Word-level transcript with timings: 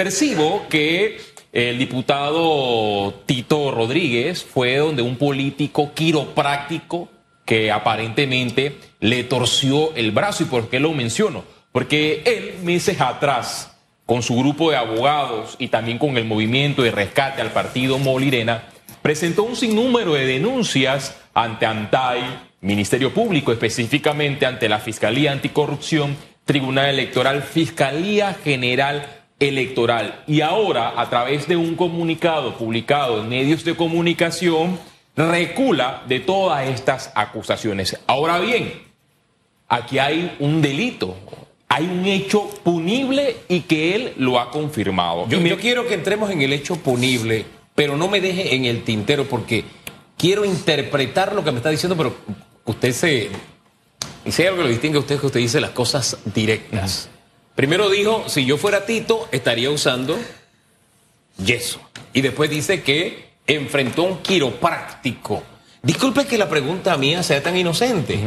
percibo 0.00 0.66
que 0.70 1.20
el 1.52 1.78
diputado 1.78 3.22
Tito 3.26 3.70
Rodríguez 3.70 4.42
fue 4.42 4.78
donde 4.78 5.02
un 5.02 5.16
político 5.16 5.92
quiropráctico 5.92 7.10
que 7.44 7.70
aparentemente 7.70 8.76
le 9.00 9.24
torció 9.24 9.94
el 9.96 10.10
brazo. 10.10 10.44
¿Y 10.44 10.46
por 10.46 10.70
qué 10.70 10.80
lo 10.80 10.94
menciono? 10.94 11.44
Porque 11.70 12.22
él, 12.24 12.64
meses 12.64 12.98
atrás, 12.98 13.76
con 14.06 14.22
su 14.22 14.36
grupo 14.36 14.70
de 14.70 14.78
abogados 14.78 15.56
y 15.58 15.68
también 15.68 15.98
con 15.98 16.16
el 16.16 16.24
movimiento 16.24 16.80
de 16.80 16.92
rescate 16.92 17.42
al 17.42 17.52
partido 17.52 17.98
Molirena, 17.98 18.68
presentó 19.02 19.42
un 19.42 19.54
sinnúmero 19.54 20.14
de 20.14 20.24
denuncias 20.24 21.14
ante 21.34 21.66
ANTAI, 21.66 22.22
Ministerio 22.62 23.12
Público, 23.12 23.52
específicamente 23.52 24.46
ante 24.46 24.66
la 24.66 24.78
Fiscalía 24.78 25.32
Anticorrupción, 25.32 26.16
Tribunal 26.46 26.88
Electoral, 26.88 27.42
Fiscalía 27.42 28.32
General 28.42 29.19
Electoral. 29.40 30.22
Y 30.26 30.42
ahora, 30.42 31.00
a 31.00 31.10
través 31.10 31.48
de 31.48 31.56
un 31.56 31.74
comunicado 31.74 32.56
publicado 32.56 33.20
en 33.20 33.28
medios 33.28 33.64
de 33.64 33.74
comunicación, 33.74 34.78
recula 35.16 36.02
de 36.06 36.20
todas 36.20 36.68
estas 36.68 37.10
acusaciones. 37.14 37.98
Ahora 38.06 38.38
bien, 38.38 38.72
aquí 39.68 39.98
hay 39.98 40.36
un 40.38 40.62
delito, 40.62 41.16
hay 41.68 41.84
un 41.84 42.06
hecho 42.06 42.48
punible 42.62 43.36
y 43.48 43.60
que 43.60 43.94
él 43.94 44.12
lo 44.18 44.38
ha 44.38 44.50
confirmado. 44.50 45.26
Yo, 45.28 45.40
yo 45.40 45.58
quiero 45.58 45.86
que 45.86 45.94
entremos 45.94 46.30
en 46.30 46.42
el 46.42 46.52
hecho 46.52 46.76
punible, 46.76 47.46
pero 47.74 47.96
no 47.96 48.08
me 48.08 48.20
deje 48.20 48.54
en 48.54 48.66
el 48.66 48.84
tintero 48.84 49.24
porque 49.24 49.64
quiero 50.16 50.44
interpretar 50.44 51.34
lo 51.34 51.42
que 51.42 51.50
me 51.50 51.58
está 51.58 51.70
diciendo, 51.70 51.96
pero 51.96 52.14
usted 52.66 52.92
se... 52.92 53.30
Y 54.24 54.32
si 54.32 54.42
hay 54.42 54.48
algo 54.48 54.58
que 54.58 54.64
lo 54.64 54.70
distingue 54.70 54.98
a 54.98 55.00
usted 55.00 55.14
es 55.14 55.20
que 55.20 55.26
usted 55.26 55.40
dice 55.40 55.60
las 55.60 55.70
cosas 55.70 56.18
directas. 56.34 57.08
Primero 57.60 57.90
dijo, 57.90 58.24
si 58.26 58.46
yo 58.46 58.56
fuera 58.56 58.86
Tito, 58.86 59.28
estaría 59.32 59.68
usando 59.68 60.18
yeso. 61.44 61.78
Y 62.14 62.22
después 62.22 62.48
dice 62.48 62.82
que 62.82 63.32
enfrentó 63.46 64.00
a 64.00 64.06
un 64.06 64.22
quiropráctico. 64.22 65.42
Disculpe 65.82 66.24
que 66.24 66.38
la 66.38 66.48
pregunta 66.48 66.96
mía 66.96 67.22
sea 67.22 67.42
tan 67.42 67.58
inocente. 67.58 68.18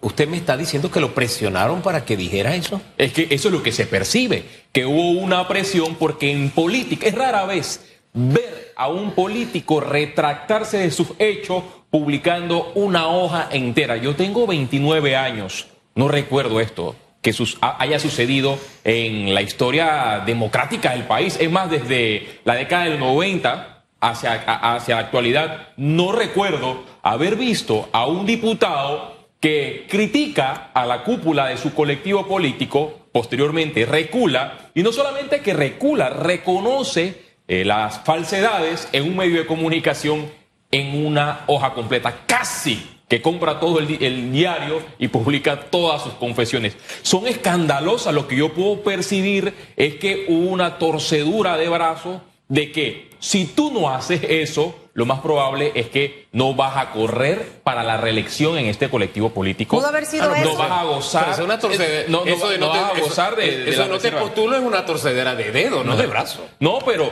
¿Usted 0.00 0.26
me 0.26 0.38
está 0.38 0.56
diciendo 0.56 0.90
que 0.90 0.98
lo 0.98 1.14
presionaron 1.14 1.82
para 1.82 2.04
que 2.04 2.16
dijera 2.16 2.56
eso? 2.56 2.82
Es 2.98 3.12
que 3.12 3.28
eso 3.30 3.46
es 3.46 3.54
lo 3.54 3.62
que 3.62 3.70
se 3.70 3.86
percibe, 3.86 4.44
que 4.72 4.84
hubo 4.84 5.20
una 5.20 5.46
presión 5.46 5.94
porque 5.94 6.32
en 6.32 6.50
política 6.50 7.06
es 7.06 7.14
rara 7.14 7.46
vez 7.46 7.80
ver 8.12 8.72
a 8.74 8.88
un 8.88 9.12
político 9.12 9.78
retractarse 9.78 10.78
de 10.78 10.90
sus 10.90 11.10
hechos 11.20 11.62
publicando 11.90 12.72
una 12.74 13.06
hoja 13.06 13.48
entera. 13.52 13.98
Yo 13.98 14.16
tengo 14.16 14.48
29 14.48 15.14
años, 15.14 15.68
no 15.94 16.08
recuerdo 16.08 16.58
esto 16.58 16.96
que 17.24 17.34
haya 17.62 17.98
sucedido 17.98 18.58
en 18.84 19.34
la 19.34 19.40
historia 19.40 20.22
democrática 20.26 20.90
del 20.90 21.04
país. 21.04 21.38
Es 21.40 21.50
más, 21.50 21.70
desde 21.70 22.40
la 22.44 22.54
década 22.54 22.84
del 22.84 23.00
90 23.00 23.84
hacia, 23.98 24.34
hacia 24.34 24.96
la 24.96 25.00
actualidad, 25.00 25.68
no 25.78 26.12
recuerdo 26.12 26.84
haber 27.02 27.36
visto 27.36 27.88
a 27.92 28.06
un 28.06 28.26
diputado 28.26 29.14
que 29.40 29.86
critica 29.88 30.70
a 30.74 30.84
la 30.84 31.02
cúpula 31.02 31.46
de 31.46 31.56
su 31.56 31.72
colectivo 31.72 32.26
político, 32.28 33.06
posteriormente 33.10 33.86
recula, 33.86 34.70
y 34.74 34.82
no 34.82 34.92
solamente 34.92 35.40
que 35.40 35.54
recula, 35.54 36.10
reconoce 36.10 37.22
eh, 37.48 37.64
las 37.64 38.00
falsedades 38.00 38.86
en 38.92 39.04
un 39.04 39.16
medio 39.16 39.38
de 39.38 39.46
comunicación 39.46 40.30
en 40.70 41.06
una 41.06 41.40
hoja 41.46 41.72
completa, 41.72 42.20
casi 42.26 42.93
que 43.08 43.20
compra 43.20 43.60
todo 43.60 43.78
el, 43.78 44.02
el, 44.02 44.32
diario 44.32 44.82
y 44.98 45.08
publica 45.08 45.60
todas 45.70 46.02
sus 46.02 46.14
confesiones. 46.14 46.76
Son 47.02 47.26
escandalosas, 47.26 48.14
lo 48.14 48.26
que 48.26 48.36
yo 48.36 48.52
puedo 48.52 48.82
percibir 48.82 49.54
es 49.76 49.96
que 49.96 50.26
hubo 50.28 50.50
una 50.50 50.78
torcedura 50.78 51.56
de 51.56 51.68
brazo 51.68 52.22
de 52.48 52.72
que 52.72 53.10
si 53.18 53.46
tú 53.46 53.70
no 53.70 53.88
haces 53.90 54.20
eso, 54.22 54.74
lo 54.92 55.06
más 55.06 55.20
probable 55.20 55.72
es 55.74 55.88
que 55.88 56.28
no 56.32 56.54
vas 56.54 56.76
a 56.76 56.90
correr 56.90 57.60
para 57.64 57.82
la 57.82 57.96
reelección 57.96 58.58
en 58.58 58.66
este 58.66 58.88
colectivo 58.88 59.30
político. 59.30 59.76
Pudo 59.76 59.88
haber 59.88 60.06
sido 60.06 60.28
no, 60.28 60.34
eso. 60.34 60.52
No 60.52 60.58
vas 60.58 60.70
a 60.70 60.84
gozar. 60.84 61.42
una 61.42 61.58
torcedera. 61.58 62.04
No, 62.08 62.24
eso 62.24 62.48
de 62.48 62.58
no, 62.58 62.68
vas 62.68 62.92
a 62.92 63.00
gozar 63.00 63.34
de, 63.34 63.64
de, 63.64 63.70
eso 63.70 63.80
la 63.80 63.88
no 63.88 63.98
te 63.98 64.10
reserva. 64.10 64.20
postulo 64.20 64.56
es 64.56 64.62
una 64.62 64.84
torcedera 64.86 65.34
de 65.34 65.50
dedo, 65.50 65.82
no 65.84 65.96
de 65.96 66.06
brazo. 66.06 66.46
No, 66.60 66.78
pero 66.84 67.10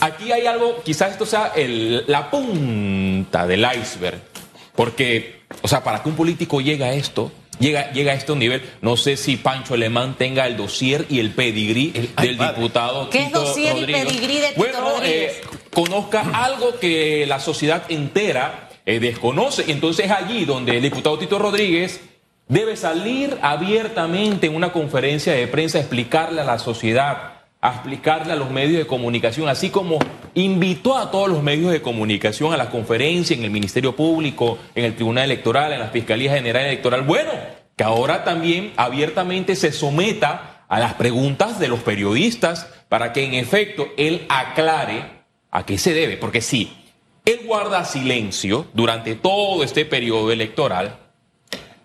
aquí 0.00 0.32
hay 0.32 0.46
algo, 0.46 0.82
quizás 0.82 1.12
esto 1.12 1.26
sea 1.26 1.52
el, 1.54 2.04
la 2.08 2.30
punta 2.30 3.46
del 3.46 3.64
iceberg, 3.80 4.20
porque, 4.74 5.40
o 5.62 5.68
sea, 5.68 5.82
para 5.84 6.02
que 6.02 6.08
un 6.08 6.16
político 6.16 6.60
llegue 6.60 6.84
a 6.84 6.92
esto, 6.94 7.30
llega, 7.58 7.92
llega 7.92 8.12
a 8.12 8.14
este 8.14 8.34
nivel, 8.34 8.62
no 8.80 8.96
sé 8.96 9.16
si 9.16 9.36
Pancho 9.36 9.74
Alemán 9.74 10.14
tenga 10.18 10.46
el 10.46 10.56
dossier 10.56 11.06
y 11.10 11.20
el 11.20 11.30
pedigrí 11.32 11.92
El- 11.94 12.14
del 12.16 12.40
ay, 12.40 12.54
diputado 12.54 13.10
¿Qué 13.10 13.18
es 13.20 13.26
Tito 13.26 13.40
dossier 13.42 13.76
y 13.76 13.80
Rodríguez. 13.80 14.04
pedigrí 14.06 14.34
de 14.38 14.48
Tito 14.48 14.58
bueno, 14.58 14.80
Rodríguez? 14.80 15.32
eh, 15.32 15.40
conozca 15.72 16.20
algo 16.32 16.78
que 16.80 17.26
la 17.26 17.38
sociedad 17.40 17.84
entera 17.90 18.68
eh, 18.86 18.98
desconoce, 18.98 19.64
entonces 19.68 20.10
allí 20.10 20.44
donde 20.44 20.76
el 20.76 20.82
diputado 20.82 21.18
Tito 21.18 21.38
Rodríguez 21.38 22.00
debe 22.48 22.76
salir 22.76 23.38
abiertamente 23.42 24.46
en 24.46 24.54
una 24.56 24.72
conferencia 24.72 25.32
de 25.32 25.46
prensa 25.46 25.78
a 25.78 25.82
explicarle 25.82 26.40
a 26.40 26.44
la 26.44 26.58
sociedad, 26.58 27.31
a 27.62 27.70
explicarle 27.70 28.32
a 28.32 28.36
los 28.36 28.50
medios 28.50 28.78
de 28.78 28.86
comunicación, 28.88 29.48
así 29.48 29.70
como 29.70 30.00
invitó 30.34 30.98
a 30.98 31.12
todos 31.12 31.28
los 31.28 31.44
medios 31.44 31.70
de 31.70 31.80
comunicación 31.80 32.52
a 32.52 32.56
la 32.56 32.68
conferencia 32.68 33.36
en 33.36 33.44
el 33.44 33.50
Ministerio 33.50 33.94
Público, 33.94 34.58
en 34.74 34.84
el 34.84 34.96
Tribunal 34.96 35.26
Electoral, 35.26 35.72
en 35.72 35.78
la 35.78 35.88
Fiscalía 35.88 36.32
General 36.32 36.66
Electoral. 36.66 37.02
Bueno, 37.02 37.30
que 37.76 37.84
ahora 37.84 38.24
también 38.24 38.72
abiertamente 38.76 39.54
se 39.54 39.70
someta 39.70 40.64
a 40.68 40.80
las 40.80 40.94
preguntas 40.94 41.60
de 41.60 41.68
los 41.68 41.80
periodistas 41.80 42.66
para 42.88 43.12
que 43.12 43.24
en 43.24 43.34
efecto 43.34 43.88
él 43.96 44.26
aclare 44.28 45.22
a 45.52 45.64
qué 45.64 45.78
se 45.78 45.94
debe, 45.94 46.16
porque 46.16 46.40
si 46.40 46.72
él 47.24 47.42
guarda 47.44 47.84
silencio 47.84 48.66
durante 48.74 49.14
todo 49.14 49.62
este 49.62 49.84
periodo 49.84 50.32
electoral, 50.32 50.98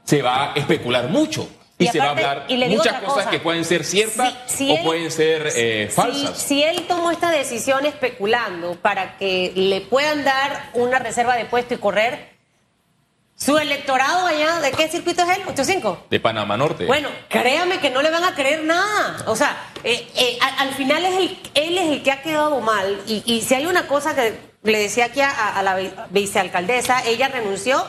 se 0.06 0.24
va 0.24 0.54
a 0.54 0.56
especular 0.56 1.10
mucho. 1.10 1.48
Y, 1.80 1.86
Y 1.86 1.88
se 1.90 2.00
va 2.00 2.06
a 2.06 2.08
aparte, 2.12 2.28
hablar 2.28 2.46
y 2.52 2.58
le 2.58 2.70
digo 2.70 2.84
muchas 2.84 3.00
cosas 3.02 3.14
cosa. 3.26 3.30
que 3.30 3.40
pueden 3.40 3.64
ser 3.64 3.84
ciertas 3.84 4.34
Si- 4.48 4.58
si 4.66 4.72
o 4.72 4.78
él- 4.78 4.84
pueden 4.84 5.12
ser 5.12 5.48
eh, 5.56 5.90
falsas. 5.94 6.36
Si, 6.38 6.64
él 6.64 6.88
tomó 6.88 7.12
esta 7.12 7.30
decisión 7.30 7.86
especulando 7.86 8.76
para 8.82 9.18
que 9.18 9.52
le 9.56 9.82
puedan 9.82 10.24
dar 10.24 10.72
una 10.74 10.98
reserva 10.98 11.36
de 11.36 11.46
puesto 11.46 11.76
y 11.76 11.78
correr, 11.78 12.36
su 13.36 13.56
electorado 13.60 14.26
allá, 14.26 14.60
¿de 14.62 14.72
qué 14.72 14.88
circuito 14.90 15.22
es 15.22 15.38
él? 15.38 15.44
¿85? 15.46 16.00
De 16.10 16.20
Panamá 16.20 16.58
Norte. 16.58 16.88
Bueno, 16.88 17.10
créame 17.30 17.80
que 17.80 17.92
no 17.92 18.02
le 18.02 18.10
van 18.10 18.24
a 18.24 18.34
creer 18.34 18.64
nada. 18.64 19.24
O 19.28 19.36
sea, 19.36 19.56
eh, 19.84 20.08
eh, 20.16 20.40
al, 20.58 20.74
final 20.74 21.06
es 21.06 21.14
el, 21.18 21.40
él 21.54 21.78
es 21.78 21.92
el 21.92 22.02
que 22.02 22.12
ha 22.12 22.24
quedado 22.24 22.60
mal. 22.62 23.00
Y, 23.06 23.22
y 23.32 23.42
si 23.42 23.54
hay 23.54 23.68
una 23.68 23.88
cosa 23.88 24.16
que 24.16 24.34
le 24.64 24.80
decía 24.80 25.06
aquí 25.06 25.22
a, 25.22 25.30
a 25.56 25.62
la 25.62 25.76
vi- 25.76 25.92
vicealcaldesa, 26.10 27.06
ella 27.06 27.28
renunció 27.28 27.86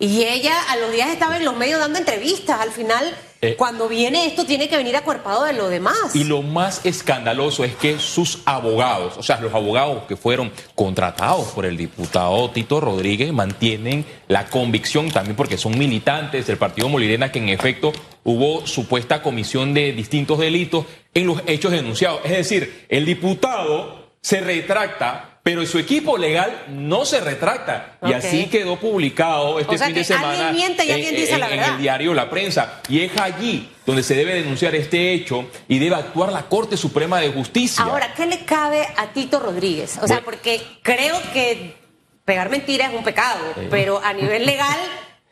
y 0.00 0.24
ella 0.24 0.54
a 0.68 0.76
los 0.76 0.90
días 0.90 1.10
estaba 1.10 1.36
en 1.36 1.44
los 1.44 1.56
medios 1.56 1.78
dando 1.78 1.98
entrevistas. 1.98 2.58
Al 2.60 2.72
final, 2.72 3.14
Eh. 3.42 3.54
cuando 3.56 3.88
viene 3.88 4.26
esto, 4.26 4.44
tiene 4.44 4.68
que 4.68 4.76
venir 4.76 4.96
acuerpado 4.96 5.44
de 5.44 5.52
lo 5.52 5.68
demás. 5.68 6.14
Y 6.14 6.24
lo 6.24 6.42
más 6.42 6.84
escandaloso 6.84 7.64
es 7.64 7.74
que 7.76 7.98
sus 7.98 8.40
abogados, 8.44 9.16
o 9.16 9.22
sea, 9.22 9.40
los 9.40 9.54
abogados 9.54 10.02
que 10.08 10.16
fueron 10.16 10.50
contratados 10.74 11.48
por 11.48 11.64
el 11.64 11.76
diputado 11.76 12.50
Tito 12.50 12.80
Rodríguez, 12.80 13.32
mantienen 13.32 14.04
la 14.28 14.46
convicción 14.46 15.10
también 15.10 15.36
porque 15.36 15.56
son 15.56 15.78
militantes 15.78 16.46
del 16.46 16.56
partido 16.58 16.88
Molirena 16.88 17.30
que 17.30 17.38
en 17.38 17.48
efecto 17.50 17.92
hubo 18.24 18.66
supuesta 18.66 19.22
comisión 19.22 19.72
de 19.72 19.92
distintos 19.92 20.38
delitos 20.38 20.84
en 21.14 21.26
los 21.26 21.42
hechos 21.46 21.72
denunciados. 21.72 22.20
Es 22.24 22.32
decir, 22.32 22.86
el 22.88 23.04
diputado 23.06 24.10
se 24.20 24.40
retracta. 24.40 25.29
Pero 25.42 25.64
su 25.64 25.78
equipo 25.78 26.18
legal 26.18 26.64
no 26.68 27.06
se 27.06 27.18
retracta. 27.20 27.96
Y 28.06 28.12
así 28.12 28.46
quedó 28.46 28.76
publicado 28.76 29.58
este 29.58 29.74
O 29.74 29.78
sea 29.78 29.86
fin 29.86 29.94
de 29.96 30.04
que 30.04 30.12
alguien 30.12 30.32
semana 30.34 30.52
miente 30.52 30.84
y 30.84 30.88
en- 30.88 30.94
alguien 30.94 31.16
dice 31.16 31.32
en- 31.34 31.40
la 31.40 31.50
en 31.54 31.60
el 31.64 31.78
diario 31.78 32.12
La 32.12 32.28
Prensa. 32.28 32.80
Y 32.90 33.00
es 33.00 33.16
allí 33.18 33.68
donde 33.86 34.02
se 34.02 34.14
debe 34.14 34.34
denunciar 34.34 34.74
este 34.74 35.14
hecho 35.14 35.48
y 35.66 35.78
debe 35.78 35.94
actuar 35.96 36.30
la 36.30 36.42
Corte 36.42 36.76
Suprema 36.76 37.20
de 37.20 37.30
Justicia. 37.30 37.84
Ahora, 37.84 38.12
¿qué 38.14 38.26
le 38.26 38.40
cabe 38.44 38.86
a 38.96 39.06
Tito 39.14 39.40
Rodríguez? 39.40 39.96
O 39.96 40.06
sea, 40.06 40.16
Bueno. 40.16 40.22
porque 40.26 40.60
creo 40.82 41.16
que 41.32 41.74
pegar 42.26 42.50
mentiras 42.50 42.90
es 42.92 42.98
un 42.98 43.02
pecado, 43.04 43.40
pero 43.70 43.98
a 44.04 44.12
nivel 44.12 44.44
legal 44.44 44.76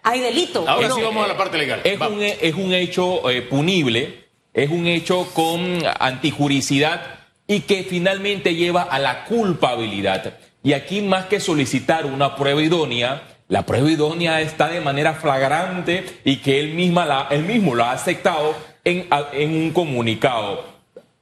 hay 0.03 0.21
delito. 0.21 0.65
Ahora 0.67 0.89
¿o 0.91 0.97
sí 0.97 1.03
vamos 1.03 1.23
a 1.23 1.29
la 1.29 1.37
parte 1.37 1.59
legal. 1.59 1.83
es, 1.85 2.01
un, 2.01 2.23
es 2.23 2.55
un 2.55 2.73
hecho 2.73 3.29
eh, 3.31 3.43
punible, 3.43 4.25
es 4.55 4.71
un 4.71 4.87
hecho 4.87 5.29
con 5.35 5.81
antijuricidad 6.01 7.18
y 7.49 7.61
que 7.61 7.83
finalmente 7.83 8.55
lleva 8.55 8.83
a 8.83 9.01
la 9.01 9.25
culpabilidad. 9.25 10.35
Y 10.63 10.75
aquí 10.75 11.01
más 11.01 11.27
que 11.27 11.41
solicitar 11.41 12.07
una 12.07 12.37
prueba 12.37 12.63
idónea, 12.63 13.23
la 13.49 13.65
prueba 13.65 13.91
idónea 13.91 14.43
está 14.43 14.69
de 14.69 14.83
manera 14.83 15.15
flagrante 15.15 16.05
y 16.25 16.37
que 16.37 16.61
él, 16.61 16.75
misma 16.75 17.07
la, 17.07 17.27
él 17.31 17.45
mismo 17.45 17.75
la 17.75 17.91
ha 17.91 17.93
aceptado 17.95 18.55
en, 18.85 19.09
en 19.33 19.51
un 19.55 19.71
comunicado. 19.73 20.63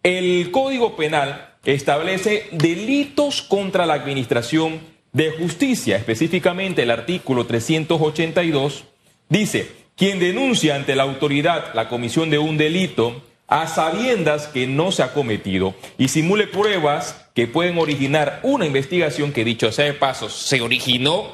El 0.02 0.50
Código 0.50 0.96
Penal 0.96 1.54
establece 1.64 2.48
delitos 2.50 3.42
contra 3.42 3.86
la 3.86 3.94
administración 3.94 4.80
de 5.12 5.30
justicia, 5.30 5.96
específicamente 5.96 6.82
el 6.82 6.90
artículo 6.90 7.46
382, 7.46 8.84
dice, 9.28 9.70
quien 9.96 10.18
denuncia 10.18 10.74
ante 10.74 10.94
la 10.94 11.04
autoridad 11.04 11.72
la 11.74 11.88
comisión 11.88 12.30
de 12.30 12.38
un 12.38 12.56
delito 12.56 13.22
a 13.48 13.66
sabiendas 13.66 14.48
que 14.48 14.66
no 14.66 14.92
se 14.92 15.02
ha 15.02 15.12
cometido 15.12 15.74
y 15.98 16.08
simule 16.08 16.46
pruebas 16.46 17.28
que 17.34 17.46
pueden 17.46 17.78
originar 17.78 18.40
una 18.42 18.66
investigación 18.66 19.32
que 19.32 19.44
dicho 19.44 19.70
sea 19.70 19.84
de 19.84 19.94
paso 19.94 20.28
se 20.28 20.60
originó 20.60 21.32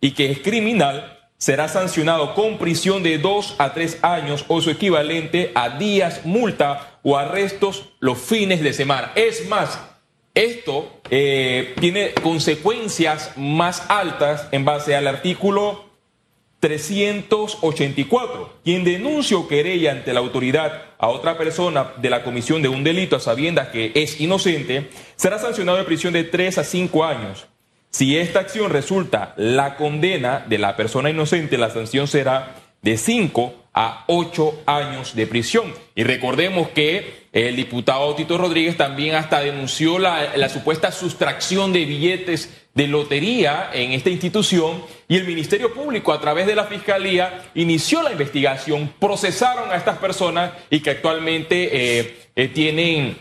y 0.00 0.12
que 0.12 0.30
es 0.30 0.38
criminal, 0.38 1.18
será 1.36 1.68
sancionado 1.68 2.34
con 2.34 2.58
prisión 2.58 3.02
de 3.02 3.18
dos 3.18 3.54
a 3.58 3.74
tres 3.74 3.98
años 4.02 4.44
o 4.48 4.60
su 4.60 4.70
equivalente 4.70 5.52
a 5.54 5.70
días, 5.70 6.24
multa 6.24 6.98
o 7.02 7.16
arrestos 7.16 7.90
los 7.98 8.18
fines 8.18 8.62
de 8.62 8.72
semana. 8.72 9.12
Es 9.14 9.48
más, 9.48 9.80
esto 10.34 11.00
eh, 11.10 11.74
tiene 11.80 12.12
consecuencias 12.22 13.32
más 13.36 13.84
altas 13.88 14.46
en 14.52 14.64
base 14.64 14.94
al 14.94 15.08
artículo 15.08 15.86
384. 16.60 18.60
Quien 18.62 18.84
denuncia 18.84 19.36
o 19.36 19.48
querella 19.48 19.92
ante 19.92 20.12
la 20.12 20.20
autoridad 20.20 20.89
a 21.00 21.08
otra 21.08 21.38
persona 21.38 21.92
de 21.96 22.10
la 22.10 22.22
comisión 22.22 22.60
de 22.60 22.68
un 22.68 22.84
delito 22.84 23.16
a 23.16 23.20
sabiendas 23.20 23.68
que 23.68 23.92
es 23.94 24.20
inocente, 24.20 24.90
será 25.16 25.38
sancionado 25.38 25.78
de 25.78 25.84
prisión 25.84 26.12
de 26.12 26.24
3 26.24 26.58
a 26.58 26.64
5 26.64 27.04
años. 27.04 27.46
Si 27.90 28.16
esta 28.18 28.40
acción 28.40 28.70
resulta 28.70 29.34
la 29.36 29.76
condena 29.76 30.44
de 30.46 30.58
la 30.58 30.76
persona 30.76 31.10
inocente, 31.10 31.58
la 31.58 31.70
sanción 31.70 32.06
será 32.06 32.54
de 32.82 32.96
5 32.96 33.54
a 33.72 34.04
8 34.08 34.62
años 34.66 35.14
de 35.14 35.26
prisión. 35.26 35.72
Y 35.94 36.04
recordemos 36.04 36.68
que 36.70 37.28
el 37.32 37.56
diputado 37.56 38.14
Tito 38.14 38.36
Rodríguez 38.36 38.76
también 38.76 39.14
hasta 39.14 39.40
denunció 39.40 39.98
la, 39.98 40.36
la 40.36 40.48
supuesta 40.48 40.90
sustracción 40.90 41.72
de 41.72 41.84
billetes 41.84 42.50
de 42.74 42.86
lotería 42.86 43.70
en 43.72 43.92
esta 43.92 44.10
institución 44.10 44.82
y 45.08 45.16
el 45.16 45.26
Ministerio 45.26 45.74
Público 45.74 46.12
a 46.12 46.20
través 46.20 46.46
de 46.46 46.54
la 46.54 46.64
Fiscalía 46.64 47.50
inició 47.54 48.02
la 48.02 48.12
investigación, 48.12 48.92
procesaron 48.98 49.70
a 49.70 49.76
estas 49.76 49.98
personas 49.98 50.52
y 50.70 50.80
que 50.80 50.90
actualmente 50.90 51.98
eh, 52.00 52.16
eh, 52.36 52.48
tienen 52.48 53.16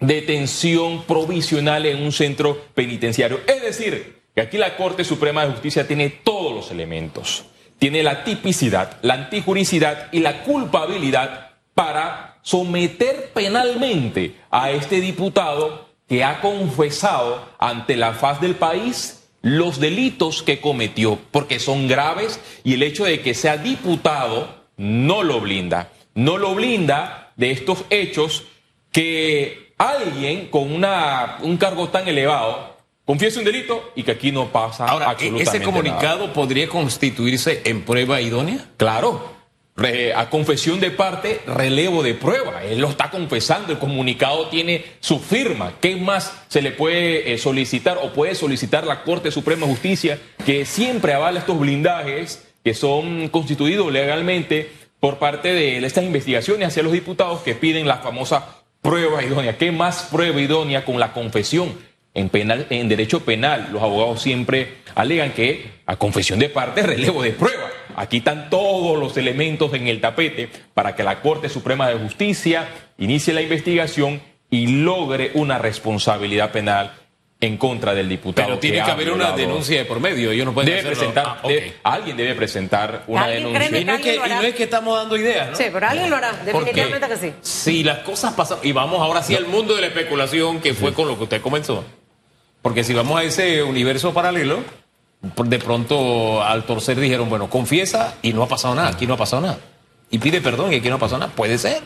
detención 0.00 1.04
provisional 1.04 1.86
en 1.86 2.02
un 2.02 2.12
centro 2.12 2.60
penitenciario. 2.74 3.40
Es 3.46 3.62
decir, 3.62 4.16
que 4.34 4.40
aquí 4.40 4.58
la 4.58 4.76
Corte 4.76 5.04
Suprema 5.04 5.44
de 5.44 5.52
Justicia 5.52 5.86
tiene 5.86 6.10
todos 6.10 6.54
los 6.54 6.70
elementos. 6.70 7.44
Tiene 7.78 8.02
la 8.02 8.24
tipicidad, 8.24 8.98
la 9.02 9.14
antijuricidad 9.14 10.08
y 10.12 10.20
la 10.20 10.42
culpabilidad 10.42 11.50
para 11.74 12.38
someter 12.42 13.32
penalmente 13.34 14.36
a 14.50 14.70
este 14.70 15.00
diputado 15.00 15.88
que 16.08 16.24
ha 16.24 16.40
confesado 16.40 17.44
ante 17.58 17.96
la 17.96 18.12
faz 18.12 18.40
del 18.40 18.54
país 18.54 19.24
los 19.42 19.78
delitos 19.78 20.42
que 20.42 20.60
cometió, 20.60 21.18
porque 21.30 21.58
son 21.58 21.86
graves 21.86 22.40
y 22.64 22.74
el 22.74 22.82
hecho 22.82 23.04
de 23.04 23.20
que 23.20 23.34
sea 23.34 23.58
diputado 23.58 24.64
no 24.76 25.22
lo 25.22 25.40
blinda, 25.40 25.90
no 26.14 26.38
lo 26.38 26.54
blinda 26.54 27.32
de 27.36 27.50
estos 27.50 27.84
hechos 27.90 28.44
que 28.90 29.72
alguien 29.78 30.48
con 30.48 30.72
una, 30.72 31.38
un 31.42 31.56
cargo 31.58 31.88
tan 31.88 32.08
elevado 32.08 32.75
confiese 33.06 33.38
un 33.38 33.46
delito 33.46 33.92
y 33.96 34.02
que 34.02 34.10
aquí 34.10 34.32
no 34.32 34.48
pasa 34.52 34.84
Ahora, 34.86 35.10
absolutamente 35.10 35.56
¿ese 35.56 35.64
comunicado 35.64 36.20
nada. 36.22 36.32
podría 36.34 36.68
constituirse 36.68 37.62
en 37.64 37.82
prueba 37.82 38.20
idónea? 38.20 38.66
Claro, 38.76 39.34
Re- 39.78 40.14
a 40.14 40.30
confesión 40.30 40.80
de 40.80 40.90
parte, 40.90 41.40
relevo 41.46 42.02
de 42.02 42.14
prueba. 42.14 42.64
Él 42.64 42.80
lo 42.80 42.88
está 42.88 43.10
confesando, 43.10 43.72
el 43.72 43.78
comunicado 43.78 44.48
tiene 44.48 44.84
su 45.00 45.18
firma. 45.20 45.74
¿Qué 45.80 45.96
más 45.96 46.32
se 46.48 46.62
le 46.62 46.70
puede 46.72 47.32
eh, 47.34 47.38
solicitar 47.38 47.98
o 48.02 48.12
puede 48.14 48.34
solicitar 48.34 48.86
la 48.86 49.02
Corte 49.02 49.30
Suprema 49.30 49.66
de 49.66 49.72
Justicia 49.72 50.18
que 50.46 50.64
siempre 50.64 51.12
avala 51.12 51.40
estos 51.40 51.58
blindajes 51.60 52.42
que 52.64 52.72
son 52.74 53.28
constituidos 53.28 53.92
legalmente 53.92 54.70
por 54.98 55.18
parte 55.18 55.52
de 55.52 55.76
estas 55.84 56.04
investigaciones 56.04 56.68
hacia 56.68 56.82
los 56.82 56.92
diputados 56.92 57.40
que 57.42 57.54
piden 57.54 57.86
la 57.86 57.98
famosa 57.98 58.62
prueba 58.80 59.22
idónea? 59.22 59.58
¿Qué 59.58 59.72
más 59.72 60.08
prueba 60.10 60.40
idónea 60.40 60.86
con 60.86 60.98
la 60.98 61.12
confesión? 61.12 61.74
En, 62.16 62.30
penal, 62.30 62.66
en 62.70 62.88
derecho 62.88 63.24
penal, 63.24 63.68
los 63.72 63.82
abogados 63.82 64.22
siempre 64.22 64.78
alegan 64.94 65.32
que 65.32 65.66
a 65.86 65.96
confesión 65.96 66.38
de 66.38 66.48
parte, 66.48 66.82
relevo 66.94 67.22
de 67.22 67.30
prueba. 67.30 67.70
Aquí 67.94 68.16
están 68.18 68.50
todos 68.50 68.98
los 68.98 69.16
elementos 69.16 69.72
en 69.74 69.86
el 69.86 70.00
tapete 70.00 70.48
para 70.74 70.96
que 70.96 71.04
la 71.04 71.20
Corte 71.20 71.48
Suprema 71.48 71.88
de 71.88 71.94
Justicia 71.98 72.68
inicie 72.98 73.32
la 73.34 73.42
investigación 73.42 74.20
y 74.50 74.66
logre 74.82 75.30
una 75.34 75.58
responsabilidad 75.58 76.52
penal 76.52 76.92
en 77.38 77.58
contra 77.58 77.94
del 77.94 78.08
diputado. 78.08 78.48
Pero 78.48 78.58
tiene 78.58 78.82
que 78.82 78.90
haber 78.90 79.10
una 79.12 79.32
denuncia 79.32 79.76
de 79.78 79.84
por 79.84 80.00
medio. 80.00 80.30
Ellos 80.30 80.46
no 80.46 80.54
pueden 80.54 80.68
Debe 80.70 80.78
hacerlo. 80.80 80.96
presentar, 80.98 81.26
Ah, 81.26 81.46
debe- 81.46 81.72
alguien 81.82 82.16
debe 82.16 82.34
presentar 82.34 83.02
una 83.08 83.28
denuncia. 83.28 83.78
Y 83.80 83.84
no, 83.84 83.94
es 83.94 84.00
que, 84.00 84.14
y 84.16 84.18
no 84.18 84.40
es 84.42 84.54
que 84.54 84.62
estamos 84.62 84.96
dando 84.98 85.16
ideas, 85.18 85.50
¿no? 85.50 85.56
Sí, 85.56 85.64
pero 85.70 85.86
alguien 85.86 86.08
lo 86.08 86.16
hará, 86.16 86.30
Porque 86.30 86.72
definitivamente 86.72 87.08
que 87.08 87.16
sí. 87.18 87.32
Si 87.42 87.84
las 87.84 87.98
cosas 87.98 88.32
pasan, 88.32 88.58
y 88.62 88.72
vamos 88.72 89.00
ahora 89.00 89.22
sí 89.22 89.34
al 89.34 89.46
mundo 89.46 89.74
de 89.74 89.82
la 89.82 89.86
especulación, 89.88 90.60
que 90.60 90.72
fue 90.72 90.94
con 90.94 91.08
lo 91.08 91.18
que 91.18 91.24
usted 91.24 91.40
comenzó. 91.42 91.84
Porque 92.66 92.82
si 92.82 92.94
vamos 92.94 93.20
a 93.20 93.22
ese 93.22 93.62
universo 93.62 94.12
paralelo, 94.12 94.58
de 95.22 95.58
pronto 95.60 96.42
al 96.42 96.64
torcer 96.64 96.98
dijeron, 96.98 97.28
bueno, 97.28 97.48
confiesa 97.48 98.16
y 98.22 98.32
no 98.32 98.42
ha 98.42 98.48
pasado 98.48 98.74
nada, 98.74 98.88
aquí 98.88 99.06
no 99.06 99.14
ha 99.14 99.16
pasado 99.16 99.42
nada. 99.42 99.58
Y 100.10 100.18
pide 100.18 100.40
perdón 100.40 100.72
y 100.72 100.76
aquí 100.78 100.88
no 100.88 100.96
ha 100.96 100.98
pasado 100.98 101.20
nada. 101.20 101.32
Puede 101.32 101.58
ser. 101.58 101.80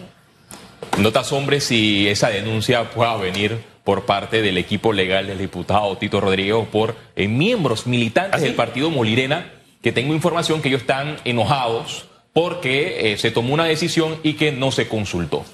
No 0.96 1.12
te 1.12 1.18
asombres 1.18 1.64
si 1.64 2.08
esa 2.08 2.30
denuncia 2.30 2.92
pueda 2.92 3.14
venir 3.18 3.62
por 3.84 4.06
parte 4.06 4.40
del 4.40 4.56
equipo 4.56 4.94
legal 4.94 5.26
del 5.26 5.36
diputado 5.36 5.98
Tito 5.98 6.18
Rodríguez 6.18 6.54
o 6.54 6.64
por 6.64 6.96
eh, 7.14 7.28
miembros 7.28 7.86
militantes 7.86 8.40
¿Ah, 8.40 8.42
del 8.42 8.54
partido 8.54 8.90
Molirena, 8.90 9.52
que 9.82 9.92
tengo 9.92 10.14
información 10.14 10.62
que 10.62 10.68
ellos 10.68 10.80
están 10.80 11.18
enojados 11.26 12.06
porque 12.32 13.12
eh, 13.12 13.18
se 13.18 13.30
tomó 13.30 13.52
una 13.52 13.64
decisión 13.64 14.18
y 14.22 14.32
que 14.32 14.50
no 14.50 14.72
se 14.72 14.88
consultó. 14.88 15.44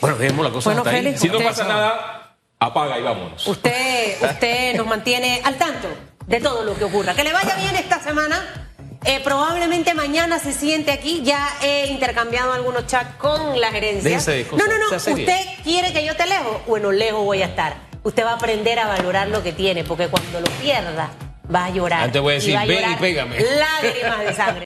Bueno, 0.00 0.16
dejemos 0.16 0.44
la 0.44 0.52
cosa 0.52 0.70
Bueno, 0.70 0.82
hasta 0.82 0.90
ahí. 0.90 1.02
Félix, 1.02 1.20
Si 1.22 1.28
no 1.28 1.40
pasa 1.40 1.66
nada, 1.66 2.15
apaga 2.58 2.98
y 2.98 3.02
vámonos. 3.02 3.46
Usted, 3.46 4.22
usted 4.22 4.76
nos 4.76 4.86
mantiene 4.86 5.40
al 5.44 5.56
tanto 5.56 5.88
de 6.26 6.40
todo 6.40 6.64
lo 6.64 6.76
que 6.76 6.84
ocurra. 6.84 7.14
Que 7.14 7.24
le 7.24 7.32
vaya 7.32 7.54
bien 7.56 7.76
esta 7.76 8.00
semana. 8.00 8.62
Eh, 9.04 9.20
probablemente 9.22 9.94
mañana 9.94 10.38
se 10.38 10.52
siente 10.52 10.90
aquí. 10.90 11.22
Ya 11.22 11.48
he 11.62 11.86
intercambiado 11.86 12.52
algunos 12.52 12.86
chats 12.86 13.14
con 13.16 13.60
la 13.60 13.70
gerencia. 13.70 14.20
No, 14.52 14.66
no, 14.66 14.78
no. 14.78 14.96
¿Usted 14.96 15.40
quiere 15.62 15.92
que 15.92 16.04
yo 16.04 16.16
te 16.16 16.26
lejos? 16.26 16.66
Bueno, 16.66 16.90
lejos 16.90 17.24
voy 17.24 17.42
a 17.42 17.46
estar. 17.46 17.76
Usted 18.02 18.24
va 18.24 18.32
a 18.32 18.34
aprender 18.34 18.78
a 18.78 18.86
valorar 18.86 19.28
lo 19.28 19.42
que 19.42 19.52
tiene, 19.52 19.84
porque 19.84 20.08
cuando 20.08 20.40
lo 20.40 20.46
pierda, 20.60 21.10
va 21.52 21.64
a 21.66 21.70
llorar. 21.70 22.04
Antes 22.04 22.22
voy 22.22 22.32
a 22.32 22.34
decir, 22.34 22.54
va 22.56 22.64
ven 22.64 22.78
y 22.78 22.80
llorar 22.80 22.98
pégame. 22.98 23.36
Lágrimas 23.40 24.20
de 24.20 24.34
sangre. 24.34 24.64